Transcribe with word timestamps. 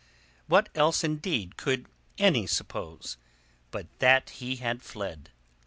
What 0.47 0.69
else 0.73 1.03
indeed 1.03 1.57
could 1.57 1.85
any 2.17 2.47
suppose, 2.47 3.17
but 3.69 3.85
that 3.99 4.31
he 4.31 4.55
had 4.55 4.81
fled? 4.81 5.29